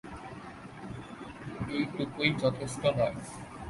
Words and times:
এটুকুই 1.77 2.29
যথেষ্ট 2.41 2.81
নয়। 2.97 3.15